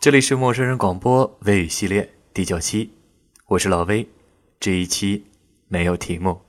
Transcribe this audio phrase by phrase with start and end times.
[0.00, 2.92] 这里是陌生人广播微语系列第九期，
[3.46, 4.08] 我是老威，
[4.60, 5.26] 这一期
[5.66, 6.40] 没有题目。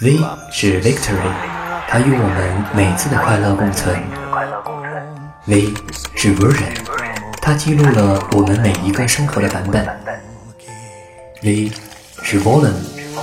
[0.00, 0.16] V
[0.50, 1.34] 是 Victory，
[1.88, 4.23] 它与我们每次的快乐共存。
[5.46, 5.74] V
[6.14, 6.72] 是 version，
[7.42, 9.86] 它记录了我们每一个生活的版本。
[11.42, 11.70] V
[12.22, 12.72] 是 volume，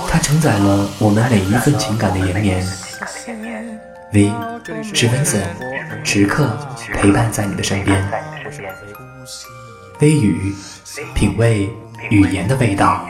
[0.08, 2.64] 它承载了我们每一份情感的延绵。
[4.12, 4.30] V
[4.94, 5.46] 是 Vincent，
[6.04, 6.56] 时刻
[6.94, 8.00] 陪伴在你的身边。
[9.98, 10.54] 微语，
[11.16, 11.68] 品味
[12.08, 13.04] 语言的味道。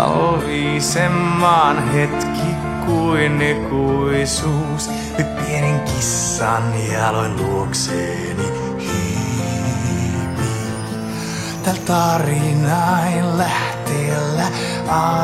[0.00, 2.54] Talvisemman hetki
[2.86, 4.90] kuin ikuisuus.
[5.18, 6.62] Nyt pienen kissan
[6.92, 10.50] jaloin luokseeni hiipi.
[11.62, 14.46] Täällä tarinain lähteellä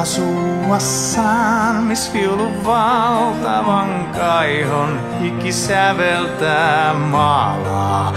[0.01, 8.15] asuassaan, miss viulu valtavan kaihon hiki säveltää maalaa,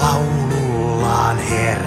[0.00, 1.81] laulullaan herättää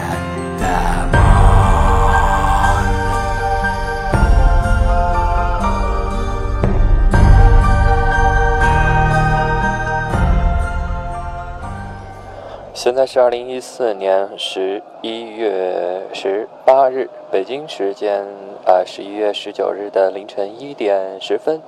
[12.85, 18.23] 现在是二零一四年十一月十八日，北京时间
[18.63, 21.59] 呃十一月十九日的凌晨一点十分，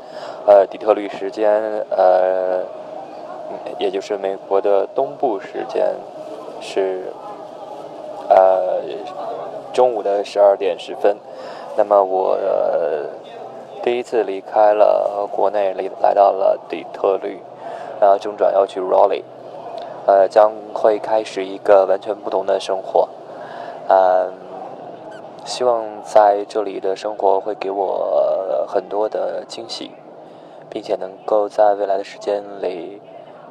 [0.45, 2.63] 呃底特律时间呃
[3.79, 5.95] 也就是美国的东部时间
[6.61, 7.05] 是
[8.29, 8.79] 呃
[9.73, 11.17] 中午的十二点十分。
[11.75, 12.37] 那么我
[13.81, 17.39] 第一次离开了国内，来来到了底特律，
[17.99, 19.23] 然后中转要去 Raleigh。
[20.07, 23.09] 呃，将会开始一个完全不同的生活。
[23.89, 24.31] 嗯，
[25.45, 29.91] 希望在这里的生活会给我很多的惊喜，
[30.69, 33.01] 并且能够在未来的时间里，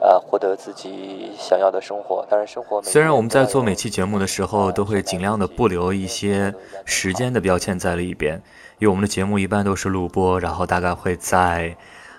[0.00, 2.24] 呃，获得自己想要的生活。
[2.28, 6.54] 当然，生活虽然我们在做每期节目的时候都会尽量的不留一些
[6.86, 8.42] 时间的标签在里边，
[8.78, 11.76] 因为我们的节目一般都是录播，然后大概会在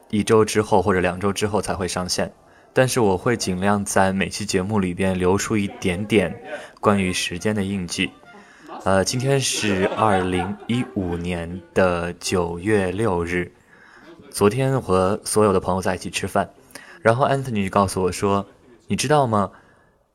[0.10, 2.32] 一周之后或者两周之后才会上线。
[2.74, 6.40] 但是我会尽量在每期节目里边留出一点点
[6.80, 8.12] 关于时间的印记。
[8.84, 13.52] 呃，今天是二零一五年的九月六日。
[14.30, 16.52] 昨天和所有的朋友在一起吃饭，
[17.02, 18.46] 然后 Anthony 就告诉我说
[18.88, 19.52] ：“你知道吗？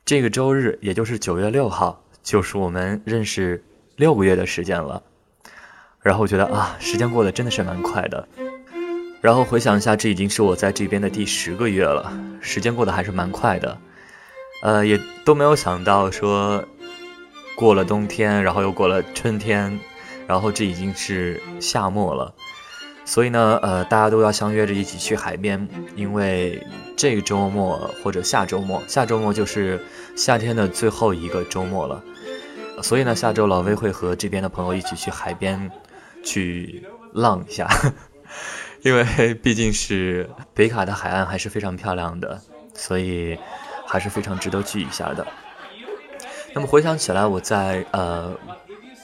[0.05, 3.61] 这个周日，也就是九月六号，就是我们认识
[3.97, 5.03] 六个月的时间了。”
[6.01, 8.27] 然后我觉得啊，时间过得真的是蛮快的。
[9.23, 12.11] 然后回想一下，这已经是我在这边的第十个月了，
[12.41, 13.77] 时间过得还是蛮快的，
[14.63, 16.61] 呃，也都没有想到说
[17.55, 19.79] 过了冬天，然后又过了春天，
[20.27, 22.33] 然后这已经是夏末了，
[23.05, 25.65] 所以呢，呃，大家都要相约着一起去海边，
[25.95, 26.61] 因为
[26.97, 29.79] 这个周末或者下周末，下周末就是
[30.17, 32.03] 夏天的最后一个周末了，
[32.81, 35.71] 所以呢，下周老魏会和这边的朋友一起去海边
[36.25, 37.69] 去浪一下。
[38.83, 42.39] 因为 毕竟是 北卡的海岸还是非常漂亮的，
[42.73, 43.37] 所以
[43.87, 45.25] 还是非常值得去一下的。
[46.53, 48.37] 那么回想起来，我在呃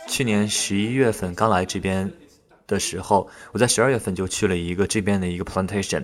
[0.08, 2.12] 去年十一月份刚来这边
[2.68, 6.04] 的时候，我在十二月份就去了一个这边的一个 plantation，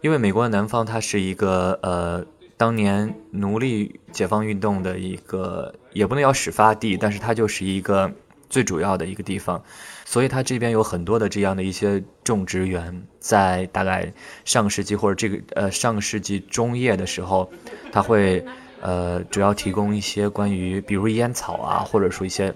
[0.00, 2.24] 因为美国的南方它是一个呃
[2.56, 8.10] 当年奴隶解放运动的一个也不能叫始发地，但是它就是一个
[8.48, 9.62] 最主要的一个地方，
[10.04, 14.12] 所以它这边有很多的这样的一些种植园，在大概
[14.44, 17.50] 上个世纪或者这个呃上个世纪中叶的时候，
[17.92, 18.44] 它会
[18.80, 22.54] 呃主要提供一些关于比如烟草啊，或者说一些。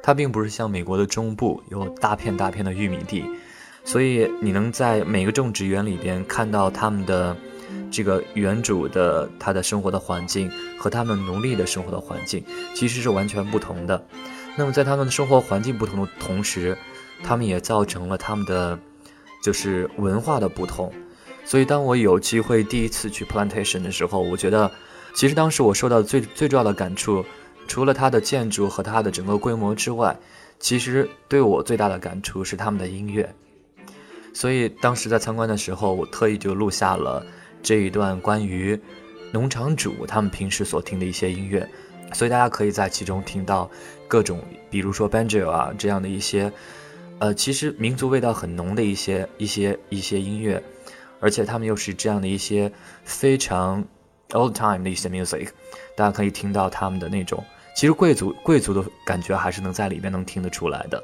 [0.00, 3.24] 它并不是像美国的中部有大片大片的玉米地，
[3.84, 7.36] 所以你能在每个种植园里边看到他们的
[7.90, 12.42] 这个园主的他的生活的环境和他们奴隶的生活的环境
[12.74, 14.02] 其实是完全不同的。
[14.58, 16.76] 那么在他们的生活环境不同的同时，
[17.22, 18.76] 他们也造成了他们的
[19.40, 20.92] 就是文化的不同。
[21.44, 24.68] 所以当我有机会第一次去 plantation 的时候，我觉得
[25.14, 27.24] 其实当时我受到最最重要的感触。
[27.68, 30.18] 除了它的建筑和它的整个规模之外，
[30.58, 33.32] 其实对我最大的感触是他们的音乐。
[34.32, 37.24] 所以当时在参观的时候，我特意就录下了
[37.62, 38.80] 这一段关于
[39.32, 41.68] 农场主他们平时所听的一些音乐。
[42.12, 43.70] 所以大家可以在其中听到
[44.06, 44.40] 各种，
[44.70, 46.52] 比如说 banjo 啊这样的一些，
[47.18, 50.62] 呃，其实民族味道很浓的一些一些一些音乐，
[51.20, 52.72] 而且他们又是这样的一些
[53.04, 53.84] 非常
[54.30, 55.48] old time 的一些 music，
[55.96, 57.42] 大家可以听到他们的那种。
[57.76, 61.02] 其实贵族贵族的感觉还是能在里面能听得出来的。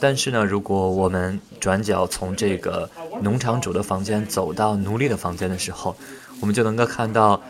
[0.00, 2.88] 但是呢，如果我们转角从这个
[3.22, 5.94] 农场主的房间走到奴隶的房间的时候，
[6.40, 7.40] 我们就能够看到，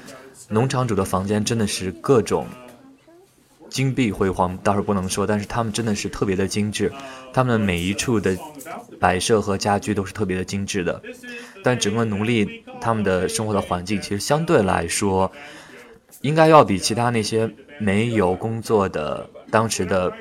[0.49, 2.47] 农场主的房间真的是各种
[3.69, 6.93] 金碧辉煌，倒是不能说，但是他们真的是特别的精致，
[7.33, 8.37] 他们每一处的
[8.99, 11.01] 摆设和家居都是特别的精致的。
[11.63, 15.31] 但整个奴隶他们的生活的环境，其实相对来说，
[16.23, 17.49] 应该要比其他那些
[17.79, 20.13] 没有工作的当时的。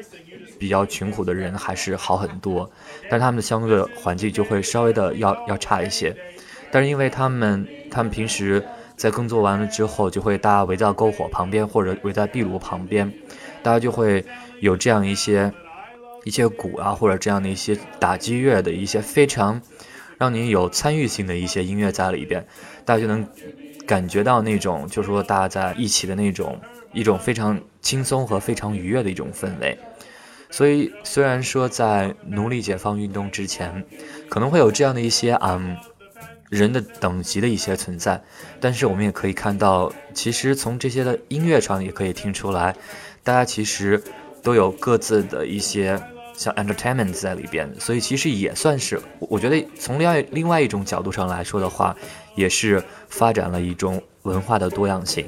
[0.60, 2.70] 比较穷苦的人还是好很多，
[3.10, 6.16] 但他们的相对的环境就会稍微的要要差一些。
[6.70, 8.64] 但是因为他们他们平时
[8.96, 13.12] 在工作完了之后，就会大家围在篝火旁边或者围在壁炉旁边，
[13.64, 14.24] 大家就会
[14.60, 15.52] 有这样一些
[16.26, 19.60] 一些鼓啊或者这样的一些打击乐的一些非常
[20.18, 22.46] 让你有参与性的一些音乐在里边，
[22.86, 23.26] 大家就能
[23.88, 26.60] 感觉到那种就是说大家在一起的那种
[26.94, 29.76] 一种非常轻松和非常愉悦的一种氛围。
[30.52, 33.86] 所以，虽然说在奴隶解放运动之前，
[34.28, 35.78] 可能会有这样的一些嗯
[36.50, 38.22] 人的等级的一些存在，
[38.60, 42.76] 但是我们也可以看到，其实从这些的音乐上也可以听出来，
[43.24, 44.02] 大家其实
[44.42, 46.02] 都有各自的一些
[46.36, 51.96] 像 entertainment 在里边，所以其实也算是，我觉得从另外另外一种角度上来说的话，
[52.36, 55.28] 也是发展了一种文化的多样性。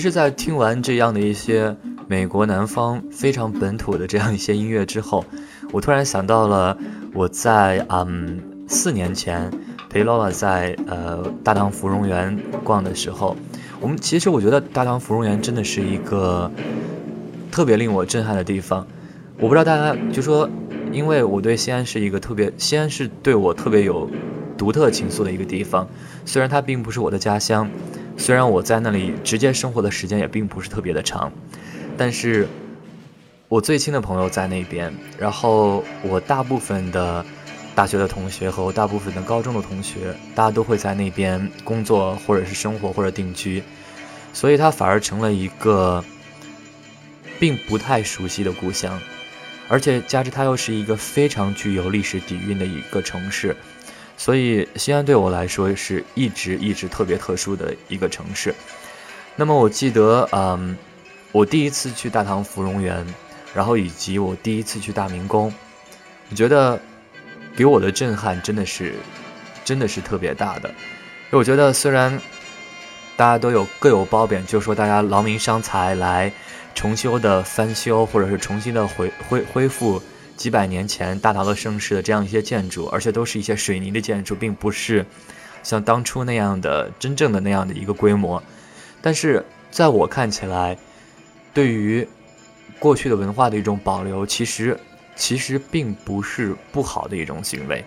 [0.00, 1.76] 其实，在听完这样的一些
[2.08, 5.22] 美国南方非常本土的这样一些音乐之后，
[5.72, 6.74] 我突然想到了
[7.12, 9.52] 我在嗯四年前
[9.90, 13.36] 陪 Lola 在呃大唐芙蓉园逛的时候，
[13.78, 16.50] 我们其实我觉得大唐芙蓉园真的是一个
[17.52, 18.86] 特别令我震撼的地方。
[19.38, 20.48] 我不知道大家就说，
[20.90, 24.08] 因为我对西安是一个特别，西安是对我特别有
[24.56, 25.86] 独特情愫的一个地方。
[26.24, 27.68] 虽然它并不是我的家乡，
[28.20, 31.32] 虽然我在那里直接生活的时间也并不是特别的长，
[31.96, 32.46] 但是
[33.48, 37.24] 我最亲的朋友在那边，然后我大部分的
[37.74, 43.62] 大学的同学和我大部分的高中的同学，大家都会在那边工作或者是生活或者定居，
[44.34, 46.04] 所以它反而成了一个
[47.38, 49.00] 并不太熟悉的故乡。
[49.66, 53.56] 而且加之它又是一个非常具有历史底蕴的一个城市，
[54.20, 58.54] 所以西安对我来说是一直一直特别特殊的一个城市。
[59.34, 60.76] 那么我记得，嗯，
[61.32, 63.02] 我第一次去大唐芙蓉园，
[63.54, 65.50] 然后以及我第一次去大明宫，
[66.28, 66.78] 我觉得
[67.56, 68.92] 给我的震撼真的是
[69.64, 70.68] 真的是特别大的。
[70.68, 72.20] 因为我觉得虽然
[73.16, 76.30] 大家都有各有褒贬，就说大家劳民伤财来。
[76.72, 80.00] 重修的翻修，或者是重新的恢恢恢复
[80.40, 85.04] 几百年前大唐的盛世的这样一些建筑，而且都是一些水泥的建筑，并不是
[85.62, 88.42] 像当初那样的真正的那样的一个规模。
[89.02, 90.78] 但是在我看起来，
[91.52, 92.08] 对于
[92.78, 94.80] 过去的文化的一种保留，其实
[95.14, 97.84] 其实并不是不好的一种行为。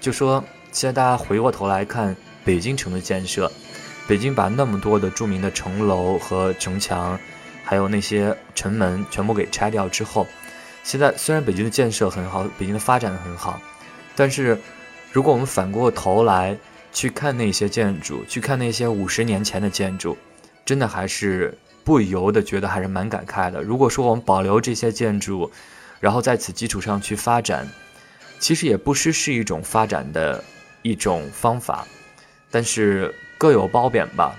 [0.00, 3.52] 就说现在大家回过头来看北京城的建设，
[4.06, 7.20] 北京把那么多的著名的城楼和城墙。
[7.62, 10.26] 还有那些城门全部给拆掉之后，
[10.88, 13.60] 现在虽然北京的建设很好，北京的发展很好，
[14.16, 14.58] 但是
[15.12, 16.56] 如果我们反过头来
[16.94, 20.16] 去看那些建筑，去看那些五十年前的建筑，
[20.64, 21.54] 真的还是
[21.84, 23.62] 不由得觉得还是蛮感慨的。
[23.62, 25.52] 如果说我们保留这些建筑，
[26.00, 27.68] 然后在此基础上去发展，
[28.40, 30.42] 其实也不失是一种发展的
[30.80, 31.86] 一种方法，
[32.50, 34.34] 但是各有褒贬吧。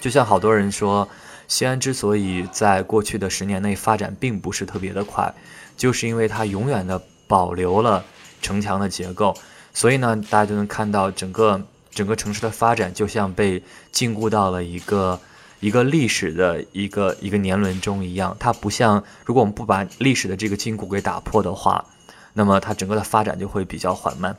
[0.00, 1.08] 就像好多人说。
[1.48, 5.30] 西安之所以在过去的十年内发展并不是特别的快，
[5.76, 8.04] 就是因为它永远的保留了
[8.40, 9.36] 城墙的结构，
[9.72, 11.60] 所以呢，大家就能看到整个
[11.90, 15.18] 整个城市的发展就像被禁锢到了一个
[15.60, 18.36] 一个历史的一个一个年轮中一样。
[18.38, 21.84] 它不像，如果我们不把历史的这个禁锢给打破的话，
[22.32, 24.36] 那么它整个的发展就会比较缓慢。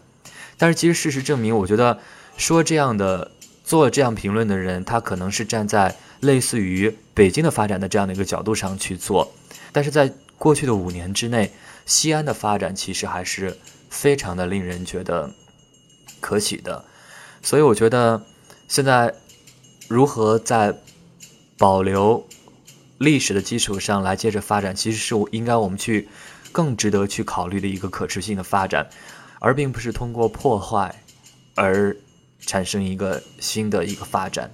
[0.58, 2.00] 但是其实事实证明，我觉得
[2.38, 3.32] 说这样的
[3.64, 5.96] 做这样评论的人，他可能是站在。
[6.24, 9.30] 类似于北京的发展的这样的一个角度上去做，
[9.74, 10.10] 但是在
[10.44, 11.54] 过去的五年之内，
[11.86, 13.58] 西安的发展其实还是
[13.90, 15.34] 非常的令人觉得
[16.20, 16.84] 可喜的，
[17.42, 18.22] 所以我觉得
[18.68, 19.16] 现在
[19.88, 20.78] 如何在
[21.58, 22.28] 保留
[22.98, 26.10] 历史的基础上来接着发展，其实是应该我们去
[26.52, 28.86] 更值得去考虑的一个可持续性的发展，
[29.40, 30.94] 而并不是通过破坏
[31.56, 31.96] 而
[32.42, 34.52] 产生一个新的一个发展。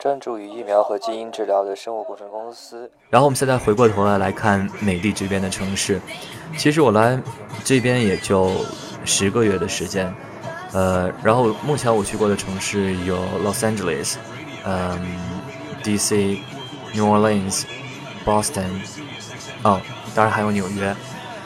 [0.00, 2.90] 专注于疫苗和基因治疗的生物工程公司。
[3.10, 6.00] 然后我们现在回过头来来看美丽这边的城市。
[6.56, 7.20] 其实我来
[7.62, 8.50] 这边也就
[9.04, 10.12] 十个月的时间，
[10.72, 14.14] 呃，然后目前我去过的城市有 Los Angeles，
[14.64, 14.98] 嗯
[15.84, 16.38] ，DC、
[16.94, 17.64] New Orleans、
[18.24, 18.70] Boston，
[19.62, 19.80] 哦，
[20.14, 20.96] 当然还有纽约。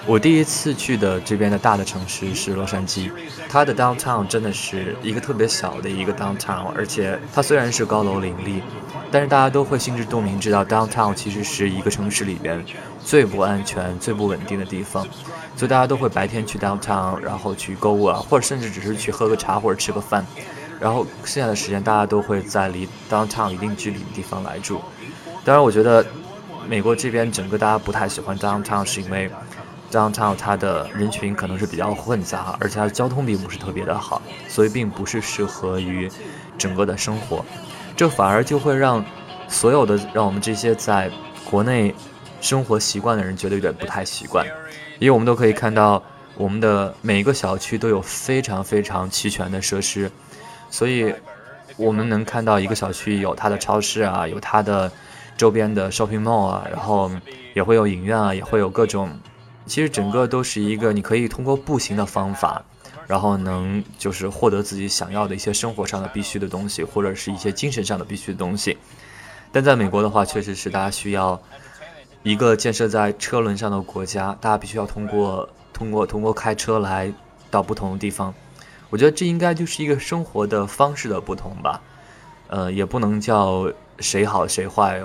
[0.06, 3.11] 我第一次去的这边的大的城市是洛杉矶，
[3.49, 8.62] 它的 downtown 真的是一个特别小的一个 downtown，而且它虽然是高楼林立，
[9.11, 12.62] 但是大家都会心知肚明，知道 downtown 其实是一个城市里边
[13.02, 15.06] 最不安全、最不稳定的地方，
[15.56, 20.26] 所以大家都会白天去 downtown，然后去购物啊，或者甚至只是去喝个茶或者吃个饭，
[20.78, 24.82] 然后剩下的时间大家都会在离 downtown 一定距离的地方来住。
[25.46, 26.04] 当然，我觉得
[26.68, 29.30] 美国这边整个大家不太喜欢 downtown，是因为。
[29.94, 36.10] Downtown 它的人群可能是比较混杂，而且它的交通并不是特别的好，所以并不是适合于
[36.58, 37.44] 整个的生活。
[37.96, 39.04] 这反而就会让
[39.46, 41.08] 所有的让我们这些在
[41.48, 41.94] 国内
[42.40, 44.44] 生活习惯的人觉得有点不太习惯，
[44.98, 46.02] 因为我们都可以看到，
[46.36, 50.10] 我们的每一个小区都有非常非常齐全的设施，
[50.68, 51.14] 所以
[51.76, 54.90] 我们能看到一个小区有它的超市啊，有它的
[55.36, 57.10] 周边的 shopping mall 啊，然后
[57.54, 59.08] 也会有影院啊，也会有各种，
[59.66, 62.64] 其实整个都是一个你可以通过步行的方法，
[63.06, 68.76] 然后能就是获得自己想要的一些生活上的必须的东西，或者是一些精神上的必须的东西。
[69.50, 71.40] 但在美国的话，确实是大家需要
[72.23, 75.49] 一个建设在车轮上的国家，大家必须要通过。
[75.75, 77.12] 通过通过开车来
[77.50, 78.33] 到不同的地方，
[78.90, 81.83] 我觉得这应该就是一个生活的方式的不同吧，
[82.47, 83.68] 呃，也不能叫
[83.99, 85.02] 谁好谁坏，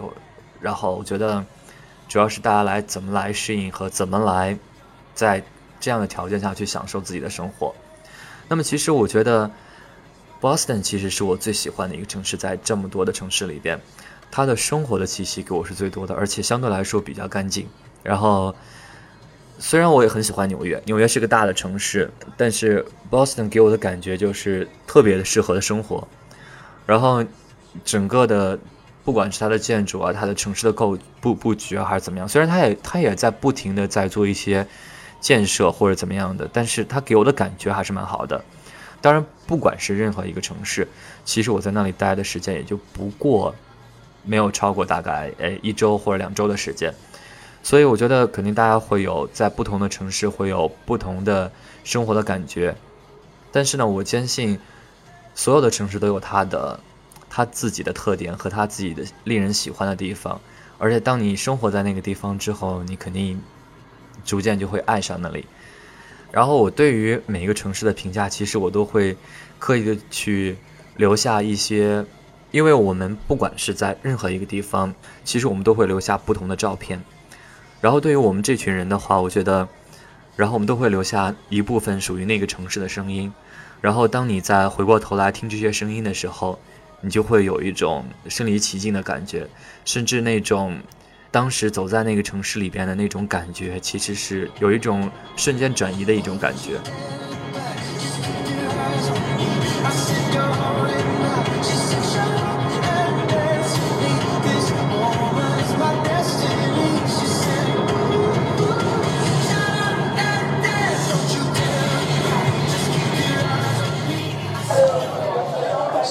[0.62, 1.44] 然后我觉得
[2.10, 4.58] 主要是大家来怎么来适应和怎么来
[5.16, 5.42] 在
[5.80, 7.74] 这样的条件下去享受自己的生活。
[8.50, 9.50] 那么其实我觉得
[10.42, 13.80] Boston 其实是我最喜欢的一个城市，在这么多的城市里边，
[14.30, 17.66] 它的生活的气息给我是最多的，而且相对来说比较干净，
[18.04, 18.54] 然后。
[19.62, 26.08] 虽然我也很喜欢纽约，纽约是个大的城市，但是 Boston 给我的感觉就是特别的适合的生活。
[26.86, 27.22] 然后，
[27.84, 28.58] 整个的
[29.10, 34.68] 不管是它的建筑啊，它的城市的构布布局啊，还是怎么样，虽然它也它也在不停的在做一些
[35.20, 38.40] 建设或者怎么样的，但是它给我的感觉还是蛮好的。
[39.02, 40.88] 当然，不管是任何一个城市，
[41.26, 43.56] 其实我在那里待的时间也就不过
[44.24, 46.94] 没有超过大概诶一周或者两周的时间。
[47.64, 51.52] 所以我觉得肯定大家会有在不同的城市会有不同的
[51.84, 52.76] 生活的感觉，
[53.52, 54.60] 但是呢，我坚信
[55.34, 56.80] 所有的城市都有它的
[57.40, 60.42] 他自己的特点和他自己的令人喜欢的地方，
[60.78, 63.42] 而且当你生活在那个地方之后，你肯定
[64.26, 65.46] 逐渐就会爱上那里。
[66.34, 69.16] 然后我对于每一个城市的评价，其实我都会
[69.58, 70.58] 刻意的去
[70.98, 72.06] 留下一些，
[72.52, 74.94] 因为我们不管是在任何一个地方，
[75.24, 77.02] 其实我们都会留下不同的照片。
[77.80, 79.66] 然后对于我们这群人的话，我觉得，
[80.36, 83.32] 然后我们都会留下一部分属于那个城市的声音。
[83.80, 86.60] 然后当你再回过头来听这些声音的时候，
[87.02, 89.48] 你就会有一种身临其境的感觉，
[89.86, 90.78] 甚至那种
[91.32, 96.80] 当时走在那个城市里边的那种感觉，其实是有一种瞬间转移的一种感觉。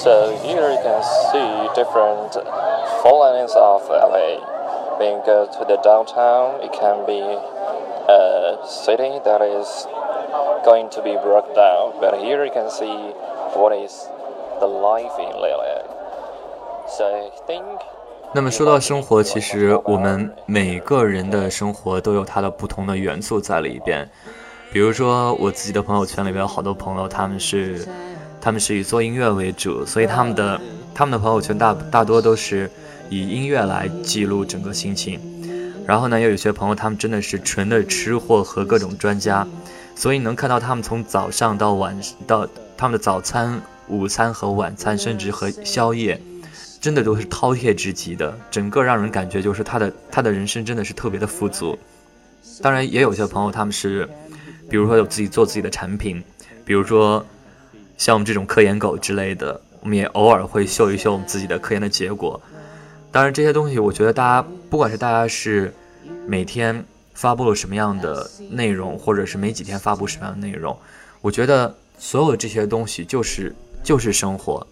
[0.08, 2.36] So here you can see different
[3.02, 4.40] four lanes of LA.
[4.98, 7.20] When you go to the downtown, it can be
[8.08, 9.86] a city that is
[10.64, 11.92] going to be broken down.
[12.00, 13.12] But here you can see
[13.54, 14.08] what is
[14.60, 15.82] the life in LA.
[16.88, 17.80] So I think.
[18.32, 24.08] 那么说到生活，其实我们每个人的生活都有它的不同的元素在里边。
[24.72, 27.86] 比如说，我自己的朋友圈里边有好多朋友，他们是
[28.41, 30.59] 他们是以做音乐为主，所以他们的
[30.95, 32.69] 他们的朋友圈大大多都是
[33.09, 35.19] 以音乐来记录整个心情。
[35.85, 39.45] 然后呢，又有些朋友他们真的是纯的吃货和各种专家，
[39.95, 42.47] 所以能看到他们从早上到晚到
[42.77, 46.21] 他们的早餐、午餐和晚餐，甚至和宵夜，
[46.79, 48.37] 真的都是饕餮之极的。
[48.49, 51.77] 整个让人感觉就是他的他的人生真的是特别的富足。
[52.61, 54.07] 当然，也有些朋友他们是，
[54.69, 56.23] 比如说有自己做自己的产品，
[56.63, 57.25] 比如说。
[57.99, 62.41] 像我们这种科研狗之类的，我们也偶尔会秀一秀我们自己的科研的结果。
[63.11, 65.73] 当然，这些东西我觉得大家不管是大家是
[66.25, 70.75] 每天发布了什么样的内容，或者是没几天发布什么样的内容，
[71.19, 74.65] 我觉得所有的这些东西就是就是生活。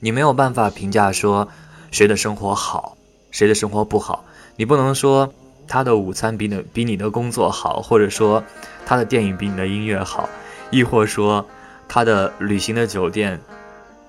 [0.00, 1.46] 你没有办法评价说
[1.92, 2.96] 谁的生活好，
[3.30, 4.24] 谁的生活不好。
[4.56, 5.32] 你不能说
[5.68, 8.42] 他的午餐比你比你的工作好，或者说
[8.84, 10.28] 他的电影比你的音乐好，
[10.72, 11.46] 亦或说。
[11.92, 13.40] 他的旅行的酒店，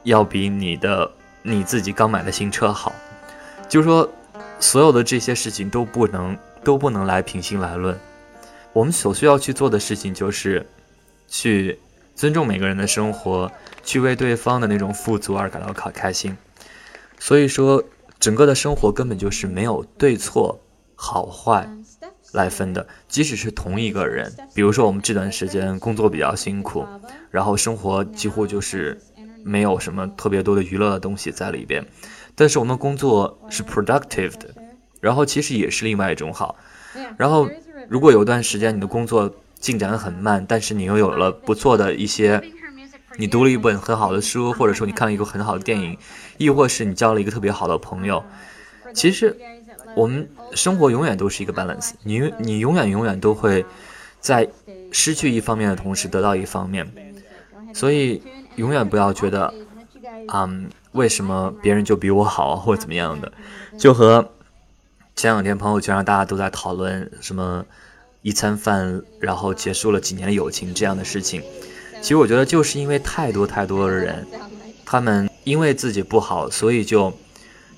[0.04, 2.94] 要比你的你自己刚买的新车好，
[3.68, 4.08] 就是说，
[4.60, 8.00] 所有的这些事情都不能都不能来平心来论。
[8.72, 10.64] 我们所需要去做的事情就是，
[11.28, 11.80] 去
[12.14, 13.52] 尊重每个人的生活，
[13.84, 16.38] 去为对方的那种富足而感到开开心。
[17.18, 17.84] 所以说，
[18.20, 20.62] 整个的生活根本就是没有对错、
[20.94, 21.68] 好坏。
[22.34, 26.86] 来分的，即使是同一个人，比如说我们这段时间工作比较辛苦，
[27.32, 29.00] 然后生活几乎就是
[29.44, 31.84] 没有什么特别多的娱乐的东西在里边，
[32.36, 34.54] 但是我们工作是 productive 的，
[35.00, 36.56] 然后其实也是另外一种好。
[37.18, 37.50] 然后
[37.90, 42.40] 如果有段时间你的工作进展很慢，但是你又有了不错的一些，
[43.18, 45.98] 你读了一本很好的书，或者说你看了一个很好的电影，
[46.38, 48.24] 亦或是你交了一个特别好的朋友，
[48.94, 49.36] 其实。
[49.94, 53.66] 我们生活永远都是一个 balance，你你永远永远都会
[54.22, 54.48] 在
[54.90, 56.90] 失去一方面的同时得到一方面，
[57.74, 58.22] 所以
[58.56, 59.54] 永远不要觉得，
[60.34, 63.32] 嗯，为什么别人就比我好或怎么样的，
[63.78, 64.30] 就和
[65.16, 67.66] 前两天朋友圈上大家都在讨论什么
[68.22, 71.42] 一餐饭然后结束了几年的友情这样的事情，
[72.02, 74.26] 其实我觉得就是因为太多太多的人，
[74.86, 77.14] 他们因为自己不好，所以就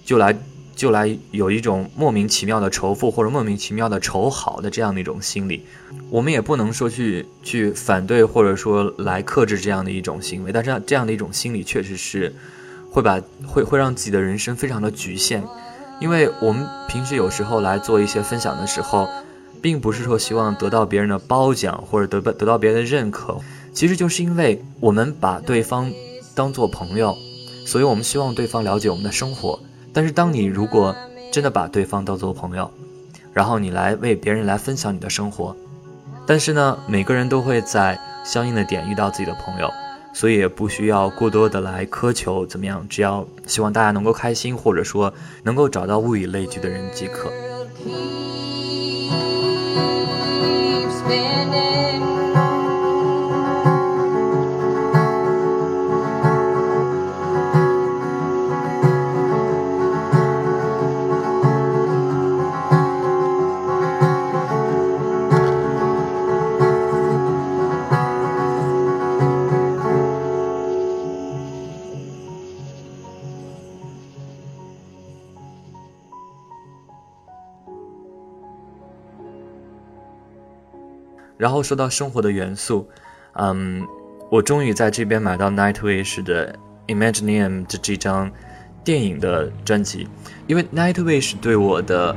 [0.06, 0.38] 就来。
[0.76, 5.64] 就来有一种莫名其妙的仇富或者莫名其妙的仇好的这样的一种心理，
[6.10, 12.34] 我们也不能说去去反对或者说来克制这样的一种行为，但是这样的一种心理确实是
[12.90, 15.44] 会把会会让自己的人生非常的局限，
[16.02, 19.08] 因为我们平时有时候来做一些分享的时候，
[19.62, 23.40] 并不是说希望得到别人的褒奖或者得得到别人的认可，
[23.74, 25.92] 其实就是因为我们把对方
[26.36, 27.16] 当做朋友，
[27.66, 29.60] 所以我们希望对方了解我们的生活。
[29.94, 30.96] 但是，当你如果
[31.32, 32.70] 真的把对方当做朋友，
[33.32, 35.56] 然后你来为别人来分享你的生活，
[36.26, 39.70] 但是呢，每个人都会在相应的点遇到自己的朋友，
[40.14, 47.32] 所以也不需要过多的来苛求怎么样，只要希望大家能够开心，或者说能够找到物以类聚的人即可。
[81.38, 82.88] 然后说到生活的元素，
[83.34, 83.86] 嗯，
[84.30, 86.56] 我终于在这边买到 Nightwish 的
[86.88, 88.32] Imagineum 的这张
[88.84, 90.08] 电影的专辑，
[90.48, 92.16] 因为 Nightwish 对我的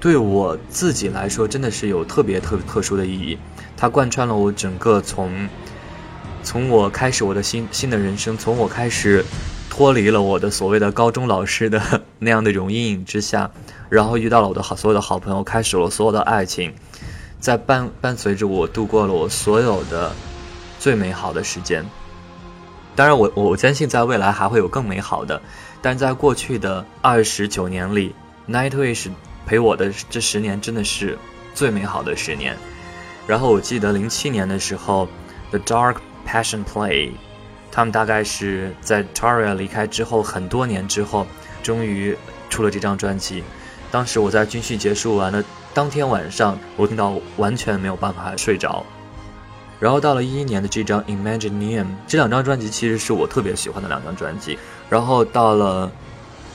[0.00, 3.38] 对我自己来说真的是有特别特特殊的意义，
[3.76, 5.48] 它贯穿了我整个从
[6.42, 9.24] 从我开始我的新新的人生，从我开始
[9.68, 11.80] 脱离了我的所谓的高中老师的
[12.20, 13.50] 那样的一种阴影之下，
[13.88, 16.72] 然后遇到了我的好所有的好朋友，开始了所有的爱情。
[17.40, 20.12] 在伴伴随着我度过了我所有的
[20.78, 21.84] 最美好的时间。
[22.96, 25.40] 当然，我我坚信在未来还会有更美好的。
[25.80, 28.12] 但在过去的二十九年里
[28.48, 29.08] ，Nightwish
[29.46, 31.16] 陪我的这十年真的是
[31.54, 32.56] 最美好的十年。
[33.26, 35.08] 然后我记得零七年的时候
[35.50, 37.12] ，The Dark Passion Play，
[37.70, 41.24] 他们大概是在 Taria 离开之后很多年之后，
[41.62, 42.16] 终于
[42.50, 43.44] 出了这张专辑。
[43.90, 45.42] 当时我在军训结束完了。
[45.74, 48.84] 当天晚上，我听到完全没有办法睡着。
[49.78, 54.58] 然后到了一一年的这张《Imagineum》，这两张专辑其实是我特别喜欢的两张专辑。
[54.90, 55.92] 然后到了，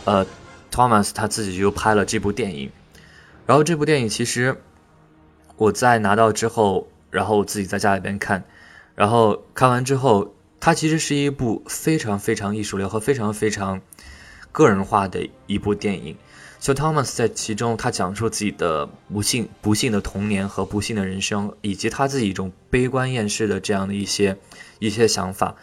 [0.04, 0.26] 呃
[0.70, 2.70] ，Thomas 他自己就拍了这部电影。
[3.46, 4.62] 然后这部电影其实
[5.56, 8.44] 我在拿到之后，然后我自己在家里边看，
[8.94, 13.80] 然后看完之后，它其实是一部非常非常艺术流和非常非常
[14.52, 16.18] 个人化的一部电影。
[16.64, 24.38] 就 Thomas 在其中，他讲述自己的不幸、不幸的童年和不幸的人生，以及他自己一种悲观厌世的这样的一些
[24.80, 25.58] 一些想法。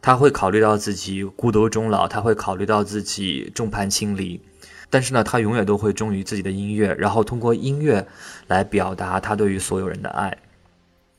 [0.00, 4.40] 他会考虑到自己孤独终老，他会考虑到自己众叛亲离，
[4.88, 8.06] 但是呢，他永远都会忠于自己的音乐，然后通过音乐
[8.46, 10.38] 来表达他对于所有人的爱。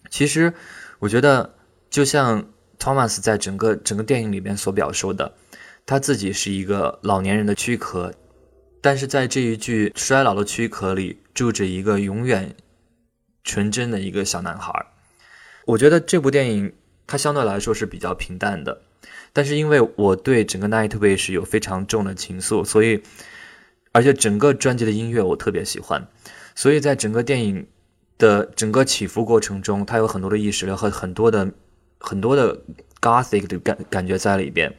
[0.10, 0.54] 其实，
[1.00, 1.56] 我觉得
[1.90, 2.42] 就像
[2.80, 5.34] Thomas 在整个整个电影里边所表述的，
[5.86, 8.14] 他自己是一个老年人的躯壳。
[8.86, 12.56] 但是在这一具衰老的躯壳里，住着一个永远
[13.44, 14.72] 纯真的一个小男孩。
[15.66, 16.72] 我觉得这部电影
[17.08, 18.84] 它相对来说是比较平淡的，
[19.34, 23.02] 但是因为我对整个 Nightwish 有非常重的情愫，所以
[23.92, 26.08] 而且整个专辑的音乐我特别喜欢，
[26.54, 27.66] 所以在整个电影
[28.20, 31.52] 的整个起伏过程中，它有很多的意识流和很多的
[31.98, 32.56] 很多的
[33.02, 34.76] Gothic 的感感觉在里边，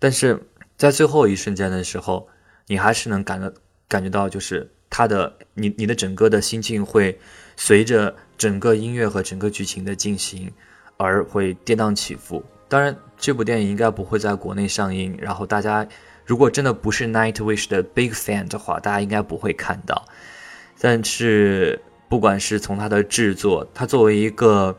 [0.00, 0.42] 但是
[0.76, 2.28] 在最后一瞬间的时候。
[2.70, 3.52] 你还是能感到
[3.88, 7.18] 感觉到，就是他的你你的整个的心境会
[7.56, 10.48] 随着整个音乐和整个剧情的进行
[10.96, 12.44] 而会跌宕起伏。
[12.68, 15.84] 当然，这部电影应该不会在国内上映，然后大家
[16.24, 20.06] 如果真的不是 Nightwish 的 big fan 的话，大家应该不会看到。
[20.80, 24.78] 但是，不管是从它的制作，它作为一个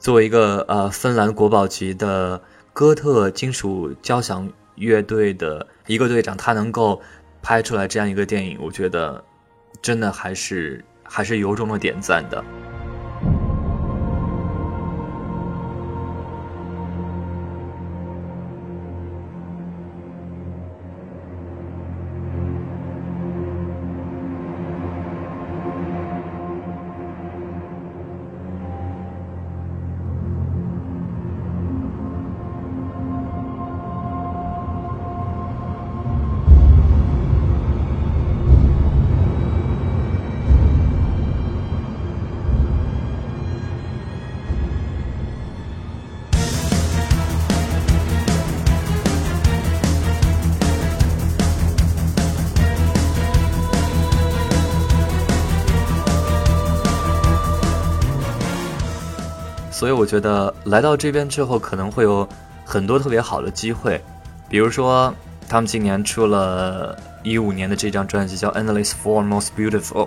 [0.00, 2.40] 作为一个呃芬兰国宝级的
[2.72, 7.02] 哥特金属交响乐队的一个队长，他能够。
[7.48, 9.24] 拍出来这样一个电影，我觉得
[9.80, 12.44] 真的还是还是由衷的点赞的。
[59.86, 62.28] 所以我觉得来到这边之后可能会有
[62.64, 64.02] 很多特别好的机会，
[64.48, 65.14] 比如说
[65.48, 70.06] 他们今年出了一五年的这张专辑叫《Endless For Most Beautiful》，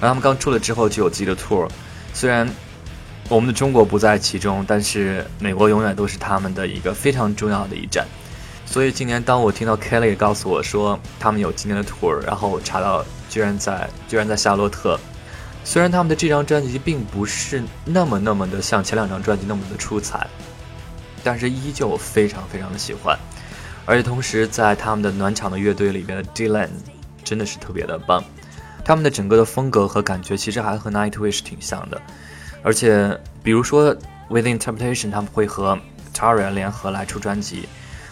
[0.00, 1.68] 然后他们刚出了之后就有自己的 tour，
[2.14, 2.48] 虽然
[3.28, 8.06] 我们的中国不在其中，但是美国永远都是他们的一个非常重要的一站。
[8.64, 14.98] 所以今年当我听到 Kelly 告诉我说他们有今年的 tour，然后我查到居然在居然在夏洛特。
[15.64, 20.26] 虽然他们的这张专辑并不是那么那么的像前两张专辑那么的出彩，
[21.22, 23.18] 但是依旧非常非常的喜欢。
[23.84, 26.68] 而且同时在他们的暖场的乐队里边的 Dylan
[27.24, 28.22] 真的是特别的棒，
[28.84, 32.00] 他们的整个的风格和感觉其实还和 Nightwish 挺像的。
[32.62, 33.96] 而且比如说
[34.28, 35.78] With Interpretation 他们会和
[36.14, 37.68] Tara 联合来出专辑。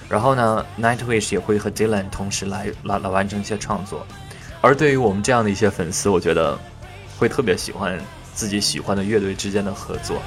[0.08, 4.04] 然后呢，Nightwish 也会和 Dylan 同时来来来完成一些创作，
[4.60, 6.58] 而对于我们这样的一些粉丝，我觉得
[7.20, 8.00] 会特别喜欢
[8.33, 10.22] 自己喜欢的乐队之间的合作。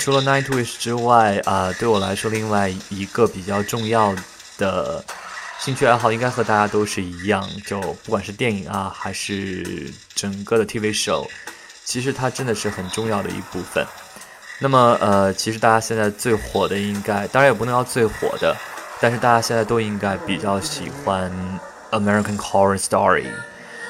[0.00, 4.16] 除了 Nightwish 之外，啊，对我来说，另外一个比较重要
[4.56, 5.04] 的
[5.58, 11.28] 兴趣爱好，应该和大家都是一样，就不管是电影啊，还是整个的 TV show，
[11.84, 13.86] 其实它真的是很重要的一部分。
[14.58, 18.56] 那么，呃，其实大家现在最火的，应该当然也不能要最火的，
[19.02, 21.30] 但是大家现在都应该比较喜欢
[21.90, 23.26] American Horror Story，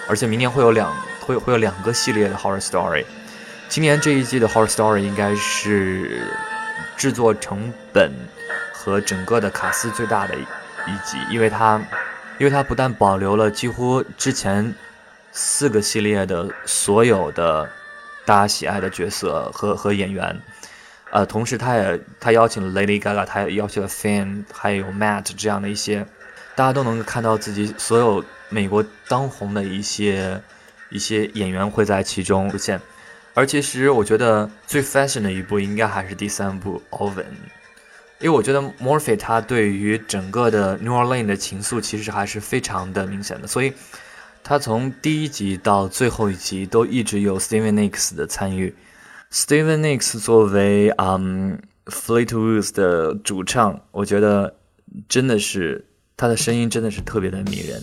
[0.08, 3.04] 而且明年会有两会会有两个系列的 Horror Story。
[3.70, 6.26] 今年这一季的《Horror Story》应该是
[6.96, 8.12] 制作成本
[8.72, 11.80] 和整个的卡司最大的一集，因为它，
[12.38, 14.74] 因为它不但保留了几乎之前
[15.30, 17.70] 四个系列的所有的
[18.26, 20.37] 大家喜爱的角色和和演员，
[21.12, 26.04] 呃，同时他也他邀请了 Lady Gaga，他也邀请了 Fan，还有 Matt 这样的一些，
[26.56, 30.42] 大家都能看到自己所有美国当红的一些
[30.88, 32.80] 一些演员会在其中出现。
[33.34, 37.24] 而其实我觉得最 fashion 的一部应该还是第三部 Oven，
[38.18, 43.72] 因为我觉得 Morphy 他对于整个的 New Orleans 的情愫其实还是非常的明显的，所以
[44.42, 48.74] 他从第一集到最后一集都一直有 Steven Nicks 的参与。
[49.32, 54.56] Steven Nicks 作为嗯 Fleetwood 的主唱，我觉得
[55.08, 57.80] 真的是他的声音真的是特别的迷人。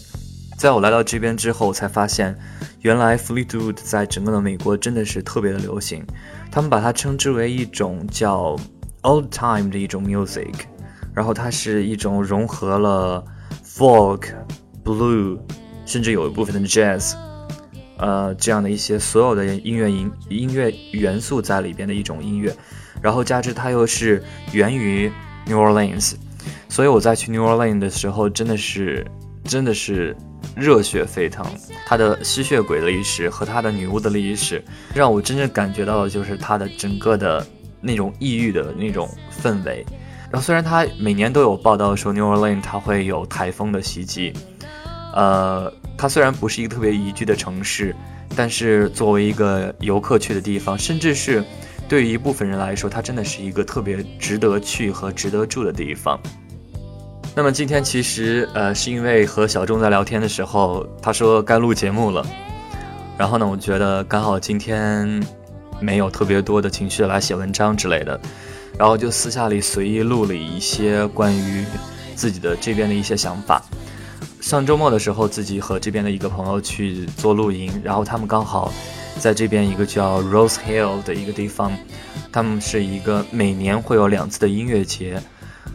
[0.57, 2.35] 在我来到这边之后，才发现，
[2.81, 6.03] 原来 Fleetwood 在整个的美国真的是特别的流行。
[6.51, 8.57] 他们把它称之为一种叫
[9.03, 10.55] old time 的一种 music，
[11.13, 13.23] 然后它是一种融合了
[13.63, 14.29] folk、
[14.83, 15.37] blue，
[15.85, 17.13] 甚至有一部分的 jazz，
[17.99, 22.51] 呃，这样的一些所有的音乐音音乐元素在里边的一种音乐。
[22.99, 25.11] 然后加之它又是源于
[25.45, 26.15] New Orleans，
[26.67, 29.05] 所以我在去 New Orleans 的时候，真的是，
[29.43, 30.17] 真的是。
[30.55, 31.45] 热血沸腾，
[31.85, 37.45] 他的吸血鬼的历史和他的女巫的历史，让我真正感觉到的就是他的整个的
[37.81, 39.09] 那种异域的那种
[39.41, 39.85] 氛围。
[40.29, 44.33] 然后虽然他每年都有报道说 New Orleans 它会有台风的袭击，
[45.13, 47.95] 呃，它虽然不是一个特别宜居的城市，
[48.35, 51.43] 但是作为一个游客去的地方，甚至是
[51.87, 56.19] 对于一部分人来说，它真的是一个特别值得去和值得住的地方。
[57.37, 62.25] 那么今天其实呃是因为和小众在聊天的时候，他说该录节目了，
[63.15, 65.23] 然后呢，我觉得刚好今天
[65.79, 68.19] 没有特别多的情绪来写文章之类的，
[68.75, 71.63] 然后就私下里随意录了一些关于
[72.15, 73.61] 自己的这边的一些想法。
[74.41, 78.73] 上周末的时候，自己和这边的一个朋友去做露营，然后他们刚好
[79.19, 81.71] 在这边一个叫 Rose Hill 的一个地方，
[82.31, 85.21] 他们是一个每年会有两次的音乐节。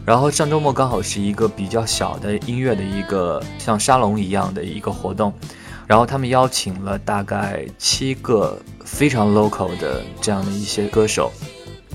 [0.05, 5.33] 然后上周末刚好是一个比较小的音乐的一个像沙龙一样的一个活动，
[5.87, 11.31] 然后他们邀请了大概七个非常 local 的这样的一些歌手，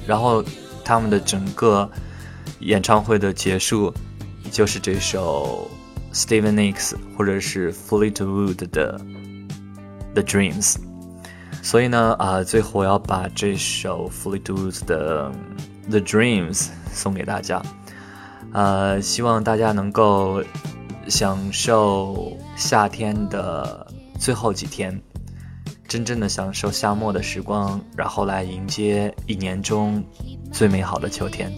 [0.06, 0.42] 然后
[0.82, 1.88] 他们的整个
[2.60, 3.92] 演唱会的结束
[4.50, 5.70] 就是这首
[6.14, 8.98] Steven Nicks 或者是 Fleetwood 的
[10.14, 10.76] The Dreams。
[11.62, 15.30] 所以呢，啊，最后我要把这首 Fleetwood 的
[15.90, 17.62] The Dreams 送给大家，
[18.52, 20.42] 呃，希望大家能够
[21.08, 23.87] 享受夏天的
[24.18, 25.00] 最后几天。
[25.87, 30.04] 真正的享受夏末的时光，然后来迎接一年中
[30.52, 31.50] 最美好的秋天。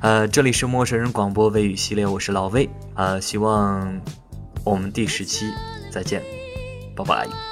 [0.00, 2.68] 呃，这里是陌生人广播微语系列，我是老魏。
[2.96, 4.00] 呃，希望
[4.64, 5.46] 我们第十期
[5.88, 6.20] 再见，
[6.96, 7.51] 拜拜。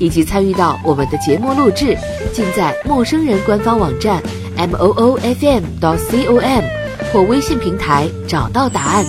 [0.00, 1.96] 以及参与到我们的节目录制，
[2.32, 4.20] 尽在陌生人官方网站
[4.56, 5.62] m o o f m.
[5.80, 6.64] .dot c o m
[7.12, 9.04] 或微信平台找到答案。